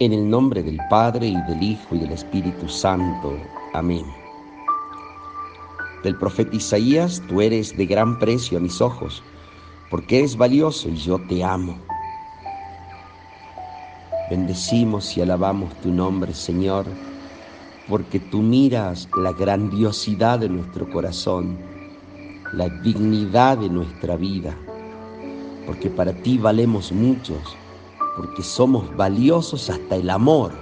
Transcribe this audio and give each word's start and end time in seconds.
En 0.00 0.12
el 0.12 0.30
nombre 0.30 0.62
del 0.62 0.78
Padre 0.88 1.26
y 1.26 1.42
del 1.48 1.60
Hijo 1.60 1.96
y 1.96 1.98
del 1.98 2.12
Espíritu 2.12 2.68
Santo. 2.68 3.36
Amén. 3.74 4.04
Del 6.04 6.16
profeta 6.16 6.54
Isaías, 6.54 7.20
tú 7.28 7.40
eres 7.40 7.76
de 7.76 7.84
gran 7.84 8.16
precio 8.20 8.58
a 8.58 8.60
mis 8.60 8.80
ojos, 8.80 9.24
porque 9.90 10.18
eres 10.20 10.36
valioso 10.36 10.88
y 10.88 10.94
yo 10.98 11.18
te 11.26 11.42
amo. 11.42 11.76
Bendecimos 14.30 15.16
y 15.16 15.22
alabamos 15.22 15.74
tu 15.80 15.90
nombre, 15.90 16.32
Señor, 16.32 16.86
porque 17.88 18.20
tú 18.20 18.40
miras 18.40 19.08
la 19.16 19.32
grandiosidad 19.32 20.38
de 20.38 20.48
nuestro 20.48 20.88
corazón, 20.88 21.58
la 22.52 22.68
dignidad 22.68 23.58
de 23.58 23.68
nuestra 23.68 24.14
vida, 24.14 24.56
porque 25.66 25.90
para 25.90 26.12
ti 26.12 26.38
valemos 26.38 26.92
muchos 26.92 27.42
porque 28.18 28.42
somos 28.42 28.96
valiosos 28.96 29.70
hasta 29.70 29.94
el 29.94 30.10
amor. 30.10 30.58